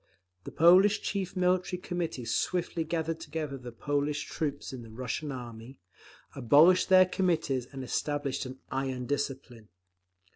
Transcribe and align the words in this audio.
The 0.45 0.51
Polish 0.51 1.03
Chief 1.03 1.35
Military 1.35 1.79
Committee 1.79 2.25
swiftly 2.25 2.83
gathered 2.83 3.19
together 3.19 3.55
the 3.55 3.71
Polish 3.71 4.23
troops 4.23 4.73
in 4.73 4.81
the 4.81 4.89
Russian 4.89 5.31
army, 5.31 5.77
abolished 6.35 6.89
their 6.89 7.05
Committees 7.05 7.67
and 7.71 7.83
established 7.83 8.47
an 8.47 8.57
iron 8.71 9.05
discipline…. 9.05 9.69